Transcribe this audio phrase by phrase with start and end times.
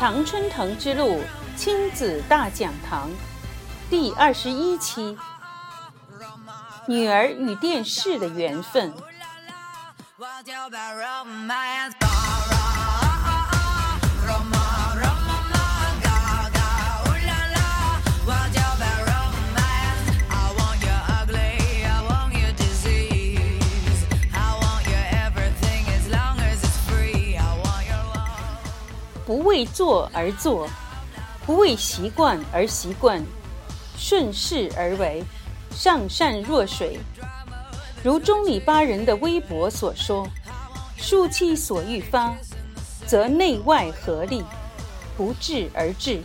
[0.00, 1.20] 常春藤之路
[1.54, 3.10] 亲子大讲堂
[3.90, 5.14] 第二十一期：
[6.88, 8.94] 女儿与电视的缘分。
[29.60, 30.66] 为做而做，
[31.44, 33.22] 不为习惯而习惯，
[33.98, 35.22] 顺势而为，
[35.70, 36.98] 上善若水。
[38.02, 40.26] 如中里巴人的微博所说
[40.96, 42.34] ：“庶气所欲发，
[43.06, 44.42] 则内外合力，
[45.14, 46.22] 不治而治，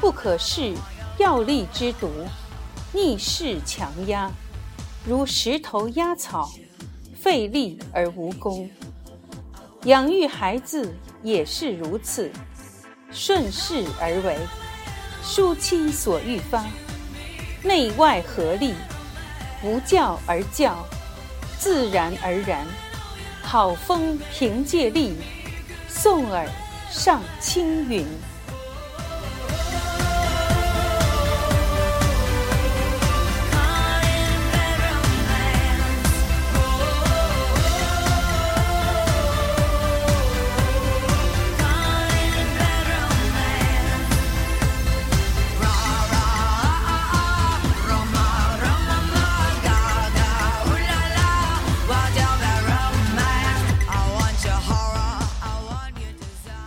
[0.00, 0.74] 不可视
[1.18, 2.08] 药力之毒，
[2.92, 4.30] 逆势强压，
[5.04, 6.48] 如石头压草，
[7.20, 8.70] 费力而无功。
[9.86, 10.94] 养育孩子。”
[11.24, 12.30] 也是如此，
[13.10, 14.36] 顺势而为，
[15.22, 16.62] 庶气所欲发，
[17.62, 18.74] 内外合力，
[19.62, 20.86] 不教而教，
[21.58, 22.66] 自然而然，
[23.42, 25.16] 好风凭借力，
[25.88, 26.46] 送尔
[26.90, 28.06] 上青云。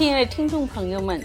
[0.00, 1.22] 亲爱的听众朋友们，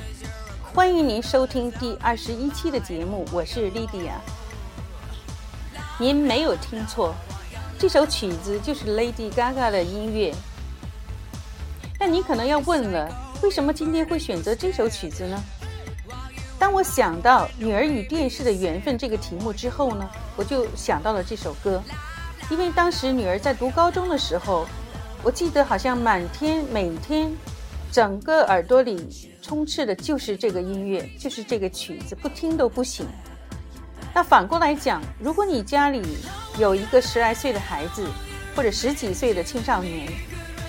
[0.62, 4.20] 欢迎您收听第二十一期的节目，我是莉迪亚。
[5.98, 7.16] 您没有听错，
[7.80, 10.36] 这首曲子就是 Lady Gaga 的音乐。
[11.98, 13.10] 但你可能要问了，
[13.42, 15.42] 为什么今天会选择这首曲子呢？
[16.60, 20.06] 当我想到“女儿与电视的缘分”这个题目之后呢，
[20.36, 21.82] 我就想到了这首歌，
[22.50, 24.68] 因为当时女儿在读高中的时候，
[25.24, 27.34] 我记得好像满天每天。
[27.96, 29.08] 整个耳朵里
[29.42, 33.06] 充斥的就是这个音乐，就是这个曲子，不听都不行。
[34.14, 36.02] 那反过来讲，如果你家里
[36.60, 38.06] 有一个十来岁的孩子，
[38.54, 40.12] 或者十几岁的青少年，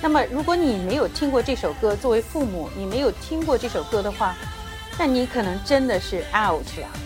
[0.01, 4.37] 那么如果你没有听过这首歌，作为父母你没有听过这首歌的话，
[4.97, 7.06] 那你可能真的是 out 了。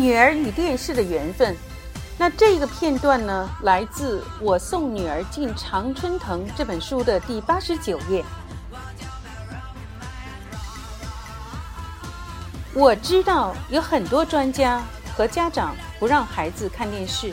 [0.00, 1.54] 女儿与电视的缘分，
[2.16, 8.24] 那这个片段呢，来自《我送女儿进常春藤》这本书的第八十九页。
[12.72, 14.82] 我知道有很多专家
[15.14, 17.30] 和家长不让孩子看电视，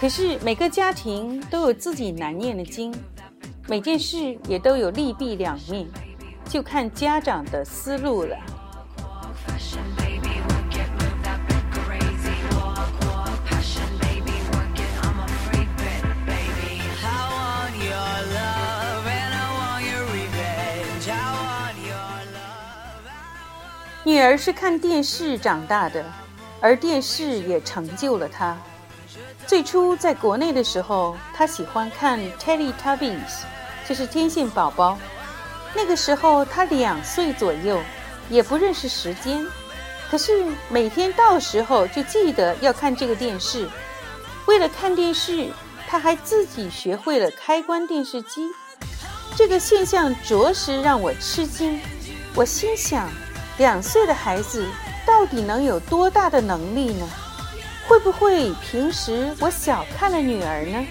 [0.00, 2.94] 可是每个家庭都有自己难念的经，
[3.66, 5.84] 每件事也都有利弊两面，
[6.48, 8.36] 就看家长的思路了。
[24.04, 26.04] 女儿是看电视长大的，
[26.60, 28.56] 而电视也成就了她。
[29.46, 33.44] 最初在国内的时候，她喜欢看 Teletubbies，
[33.88, 34.98] 就是天线宝宝。
[35.72, 37.80] 那个时候她两岁左右，
[38.28, 39.46] 也不认识时间，
[40.10, 43.68] 可是每天到时候就记得要看这个电视。
[44.46, 45.48] 为了看电视，
[45.86, 48.48] 她还自己学会了开关电视机。
[49.36, 51.80] 这个现象着实让我吃惊。
[52.34, 53.08] 我心想。
[53.58, 54.66] 两岁的孩子
[55.06, 57.06] 到底能有多大的能力呢？
[57.86, 60.86] 会不会平时我小看了女儿呢？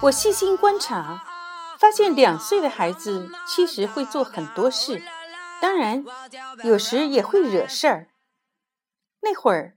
[0.00, 1.22] 我细心观察。
[1.84, 5.02] 发现两岁的孩子其实会做很多事，
[5.60, 6.02] 当然
[6.62, 8.08] 有时也会惹事儿。
[9.20, 9.76] 那会儿，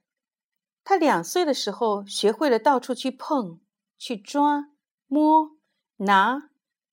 [0.86, 3.60] 他两岁的时候学会了到处去碰、
[3.98, 4.70] 去抓、
[5.08, 5.58] 摸、
[5.98, 6.44] 拿、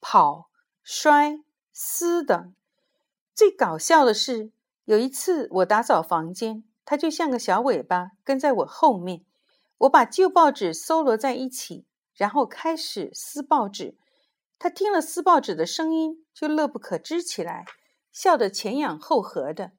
[0.01, 0.51] 跑、
[0.83, 1.39] 摔、
[1.73, 2.53] 撕等。
[3.33, 4.51] 最搞笑的是，
[4.85, 9.25] 有一次我打扫房间，他就像个小尾巴跟在我后面。
[9.79, 13.97] 我把旧报纸搜罗在一起，然后开始撕报纸。
[14.59, 17.65] 他听了撕报纸的声音，就乐不可支起来，
[18.11, 19.73] 笑得前仰后合的。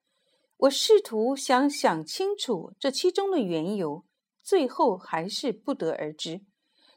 [0.57, 4.05] 我试图想想清楚这其中的缘由，
[4.41, 6.41] 最后还是不得而知。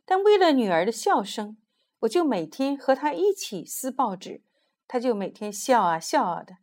[0.04, 1.56] 但为了女儿的笑声，
[2.00, 4.42] 我就每天和她一起撕报纸，
[4.86, 6.58] 她就每天笑啊笑啊的。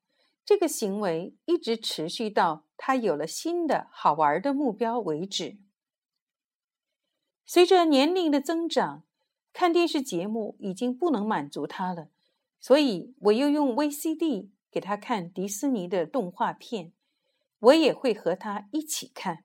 [0.45, 5.57] 这个行为一直持续到她有了新的好玩的目标为止。
[7.45, 9.03] 随着年龄的增长，
[9.57, 12.09] 看电视节目已经不能满足他了，
[12.59, 16.91] 所以我又用 VCD 给他看迪士尼的动画片，
[17.59, 19.44] 我也会和他一起看。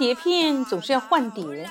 [0.00, 1.68] 碟片总是要换碟，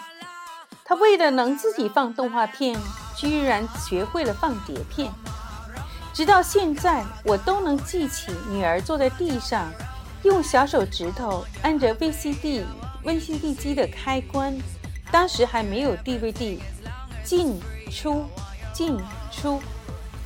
[0.85, 2.79] 他为了能自己放动画片，
[3.17, 5.11] 居然学会了放碟片。
[6.13, 9.67] 直到现在，我都能记起女儿坐在地上，
[10.21, 12.63] 用小手指头按着 VCD
[13.03, 14.55] VCD 机的开关，
[15.11, 16.59] 当时还没有 DVD，
[17.23, 17.59] 进
[17.91, 18.27] 出
[18.71, 18.95] 进
[19.31, 19.59] 出，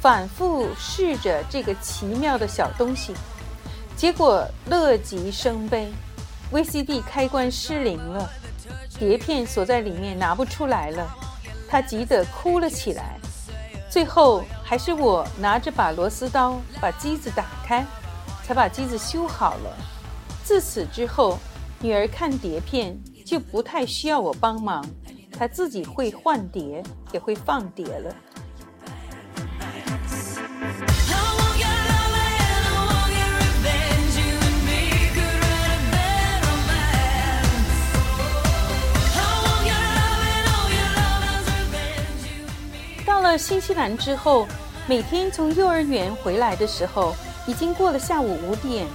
[0.01, 3.13] 反复试着这个奇妙的小东西，
[3.95, 5.89] 结果乐极生悲。
[6.53, 8.29] VCD 开关失灵了，
[8.99, 11.09] 碟片锁在里面拿不出来了，
[11.67, 13.17] 他急得哭了起来。
[13.89, 17.83] 最后还是我拿着把螺丝刀把机子打开，
[18.43, 19.75] 才把机子修好了。
[20.43, 21.39] 自此之后，
[21.79, 22.95] 女儿看碟片
[23.25, 24.85] 就不太需要我帮忙，
[25.35, 28.15] 她自己会换碟，也会放碟了。
[43.37, 44.47] 新西兰之后，
[44.87, 47.15] 每天从幼儿园回来的时候，
[47.45, 48.87] 已经过了下午五点，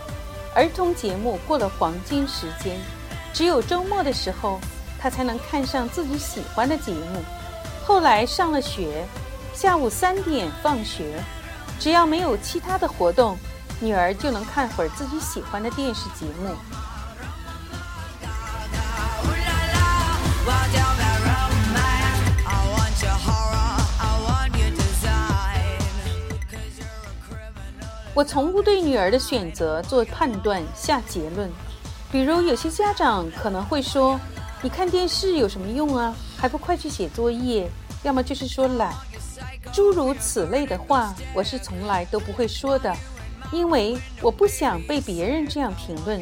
[0.55, 2.79] 儿童节目过了黄金时间，
[3.33, 4.61] 只有周末的时候，
[4.99, 7.23] 他才能看上自己喜欢的节目。
[7.85, 9.07] 后来上了学，
[9.55, 11.23] 下午三点放学，
[11.81, 13.37] 只要没有其他的活动，
[13.81, 16.55] 女儿就能看会儿自己喜欢的电视节目。
[28.19, 31.49] 我从不对女儿的选择做判断、下结论。
[32.11, 34.19] 比如，有些家长可能会说
[34.61, 36.13] ：“你看电视有什么用啊？
[36.37, 37.71] 还不快去写作业？
[38.03, 38.93] 要么就是说懒。”
[39.73, 42.93] 诸如此类的话，我是从来都不会说的，
[43.53, 46.21] 因为我不想被别人这样评论，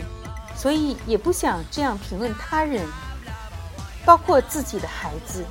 [0.54, 2.86] 所以也不想这样评论他人，
[4.04, 5.42] 包括自己的孩子。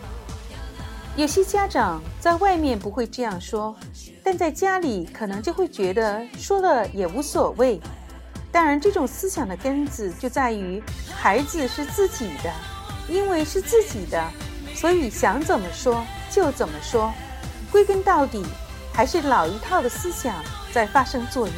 [1.16, 3.74] 有些家长在外面不会这样说，
[4.22, 7.80] 但在家里可能就会觉得说了也无所谓。
[8.52, 10.84] 当然，这种思想的根子就在于
[11.16, 12.52] 孩子是自己的，
[13.08, 14.22] 因为是自己的，
[14.74, 17.14] 所以想怎么说就怎么说。
[17.72, 18.44] 归根到底，
[18.94, 20.36] 还是老一套的思想
[20.74, 21.56] 在发生作用。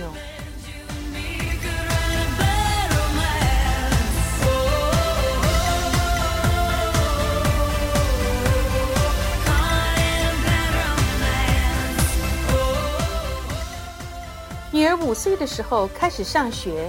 [14.78, 16.88] 女儿五岁的时候开始上学，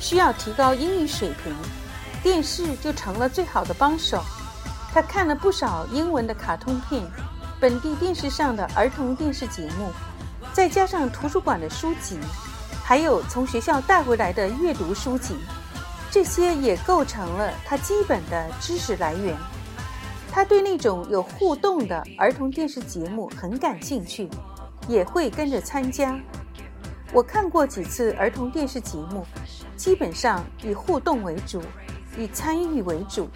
[0.00, 1.54] 需要提高英语水平，
[2.22, 4.24] 电视就成了最好的帮手。
[4.90, 7.02] 她看了不少英文的卡通片，
[7.60, 9.90] 本地电视上的儿童电视节目，
[10.54, 12.18] 再加上图书馆的书籍，
[12.82, 15.36] 还有从学校带回来的阅读书籍，
[16.10, 19.36] 这些也构成了她基本的知识来源。
[20.32, 24.26] 她对那种有互动的儿童电视节目很感兴趣，
[24.88, 26.18] 也会跟着参加。
[27.16, 29.24] 我看过几次儿童电视节目，
[29.74, 31.62] 基本上以互动为主，
[32.18, 33.26] 以参与为主，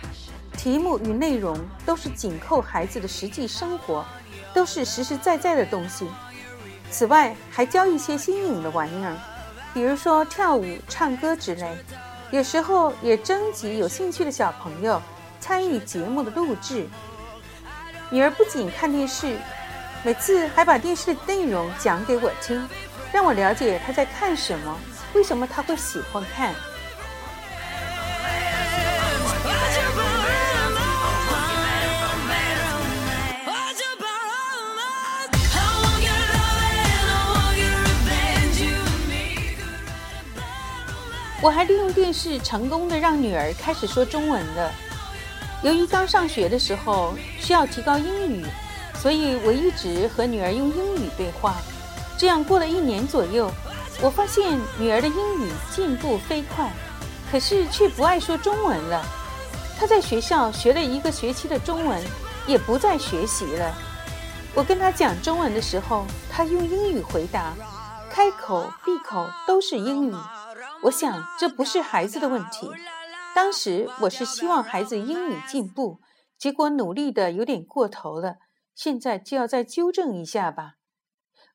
[0.52, 4.04] 题目与内容都是紧扣孩子的实际生活，
[4.52, 6.06] 都是实实在在的东西。
[6.90, 9.16] 此外，还教一些新颖的玩意儿，
[9.72, 11.74] 比如说跳舞、唱歌之类。
[12.30, 15.00] 有时候也征集有兴趣的小朋友
[15.40, 16.86] 参与节目的录制。
[18.10, 19.38] 女儿不仅看电视，
[20.04, 22.68] 每次还把电视的内容讲给我听。
[23.12, 24.78] 让我了解他在看什么，
[25.14, 26.54] 为什么他会喜欢看。
[41.42, 44.70] 我还利用电视成功的让女儿开始说中文了。
[45.62, 48.44] 由于刚上学的时候需要提高英语，
[48.94, 51.56] 所以我一直和女儿用英语对话。
[52.20, 53.50] 这样过了一年左右，
[54.02, 56.70] 我发现女儿的英语进步飞快，
[57.32, 59.02] 可是却不爱说中文了。
[59.78, 61.98] 她在学校学了一个学期的中文，
[62.46, 63.74] 也不再学习了。
[64.54, 67.54] 我跟她讲中文的时候，她用英语回答，
[68.10, 70.14] 开口闭口都是英语。
[70.82, 72.70] 我想这不是孩子的问题。
[73.34, 76.00] 当时我是希望孩子英语进步，
[76.38, 78.34] 结果努力的有点过头了。
[78.74, 80.74] 现在就要再纠正一下吧。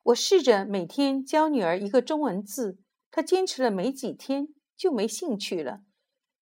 [0.05, 2.77] 我试着每天教女儿一个中文字，
[3.09, 5.81] 她坚持了没几天就没兴趣了。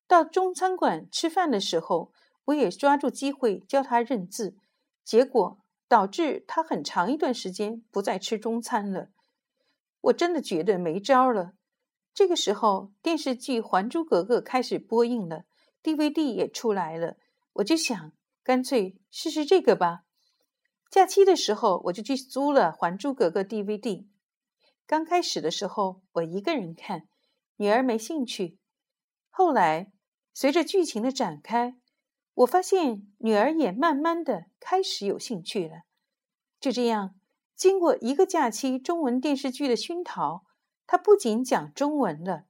[0.06, 2.12] 到中餐馆吃饭的时候，
[2.46, 4.58] 我也抓住机会教她认字，
[5.06, 9.08] 结果导致她很长一段时间不再吃中餐了。
[10.02, 11.54] 我真的觉得没招了。
[12.14, 15.46] 这个时候，电视剧《还珠格格》开始播映了
[15.82, 17.16] ，DVD 也出来了，
[17.54, 18.12] 我就想
[18.44, 20.04] 干脆试试这个吧。
[20.94, 24.06] 假期的时候，我就去租了《还珠格格》DVD。
[24.86, 27.08] 刚开始的时候，我一个人看，
[27.56, 28.60] 女儿没兴趣。
[29.32, 29.92] 后来，
[30.36, 31.78] 随着剧情的展开，
[32.36, 35.78] 我发现女儿也慢慢的开始有兴趣了。
[36.60, 37.16] 就这样，
[37.56, 40.46] 经过一个假期中文电视剧的熏陶，
[40.86, 42.44] 她不仅讲中文了，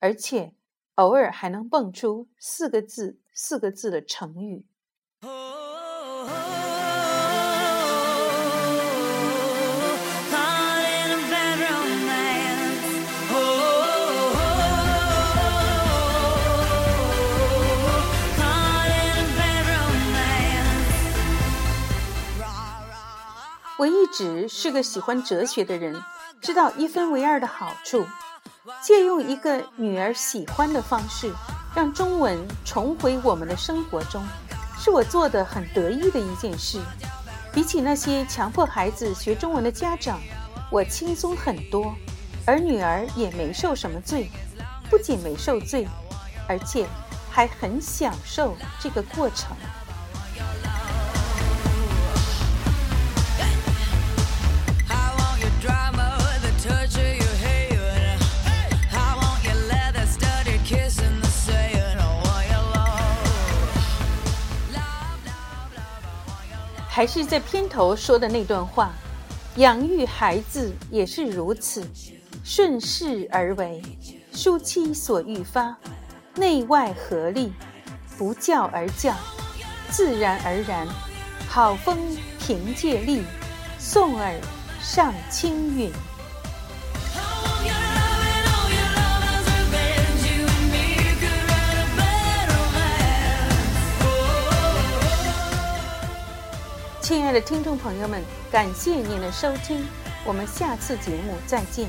[0.00, 0.54] 而且
[0.96, 4.66] 偶尔还能蹦出四个字、四个字的成语。
[23.78, 26.02] 我一直是个喜欢哲学的人，
[26.40, 28.06] 知道一分为二的好处。
[28.82, 31.30] 借用一个女儿喜欢的方式，
[31.74, 34.24] 让中文重回我们的生活中，
[34.78, 36.80] 是我做的很得意的一件事。
[37.52, 40.18] 比起那些强迫孩子学中文的家长，
[40.70, 41.94] 我轻松很多，
[42.46, 44.30] 而女儿也没受什么罪。
[44.88, 45.86] 不仅没受罪，
[46.48, 46.86] 而且
[47.30, 49.54] 还很享受这个过程。
[66.96, 68.90] 还是在片头说的那段话，
[69.56, 71.86] 养育孩子也是如此，
[72.42, 73.82] 顺势而为，
[74.32, 75.76] 舒妻所欲发，
[76.36, 77.52] 内外合力，
[78.16, 79.14] 不教而教，
[79.90, 80.88] 自然而然，
[81.46, 81.98] 好风
[82.40, 83.20] 凭借力，
[83.78, 84.32] 送儿
[84.80, 85.92] 上青云。
[97.06, 98.20] 亲爱的听众朋友们，
[98.50, 99.86] 感谢您的收听，
[100.24, 101.86] 我们下次节目再见。